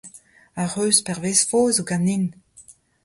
[0.61, 2.25] Ar c'hreuzpervezfo zo ganin!